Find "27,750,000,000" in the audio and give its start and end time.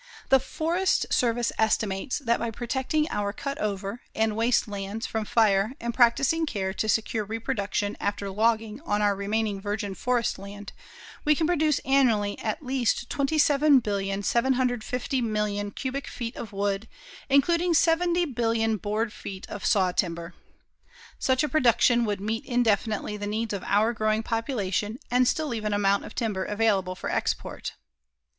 13.09-15.75